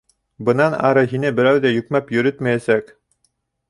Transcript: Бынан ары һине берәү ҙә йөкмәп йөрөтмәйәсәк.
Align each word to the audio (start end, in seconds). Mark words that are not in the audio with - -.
Бынан 0.47 0.77
ары 0.89 1.03
һине 1.13 1.33
берәү 1.41 1.63
ҙә 1.69 1.75
йөкмәп 1.79 2.13
йөрөтмәйәсәк. 2.19 2.95